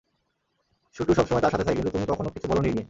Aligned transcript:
শুটু 0.95 1.11
সবসময় 1.13 1.41
তার 1.41 1.51
সাথে 1.51 1.63
থাকে, 1.63 1.77
কিন্তু 1.77 1.91
তুমি 1.91 2.05
কখনও 2.09 2.29
কিছু 2.29 2.47
বলোনি 2.47 2.67
এই 2.67 2.73
নিয়ে! 2.73 2.79